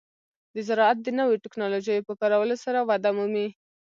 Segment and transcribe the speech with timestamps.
[0.53, 3.47] د زراعت د نوو ټکنالوژیو په کارولو سره وده مومي.